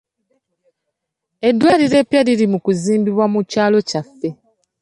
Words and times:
Eddwaliro 1.49 1.95
eppya 2.01 2.21
liri 2.27 2.45
mu 2.53 2.59
kuzimbibwa 2.65 3.25
mu 3.33 3.41
kyalo 3.51 3.79
kyaffe. 3.89 4.29